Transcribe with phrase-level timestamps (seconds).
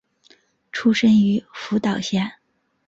[0.71, 2.31] 出身于福岛县。